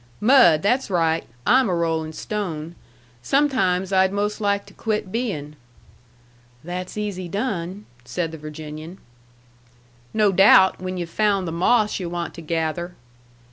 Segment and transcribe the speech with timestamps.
[0.19, 0.63] "Mud!
[0.63, 1.25] That's right.
[1.45, 2.73] I'm a rolling stone.
[3.21, 5.55] Sometimes I'd most like to quit being."
[6.63, 8.97] "That's easy done," said the Virginian.
[10.11, 12.95] "No doubt, when yu've found the moss yu' want to gather."